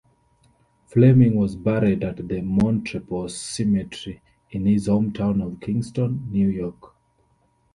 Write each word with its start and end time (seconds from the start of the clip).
Flemming 0.87 1.35
was 1.35 1.55
buried 1.55 2.03
at 2.03 2.15
the 2.27 2.41
Montrepose 2.41 3.37
Cemetery 3.37 4.19
in 4.49 4.65
his 4.65 4.87
hometown 4.87 5.45
of 5.45 5.59
Kingston, 5.59 6.27
New 6.31 6.47
York. 6.49 6.95